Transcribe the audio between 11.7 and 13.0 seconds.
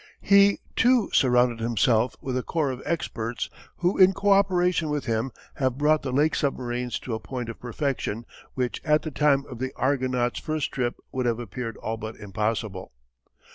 all but impossible.